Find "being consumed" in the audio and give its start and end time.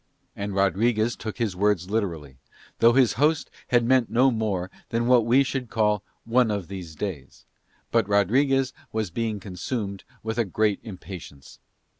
9.11-10.03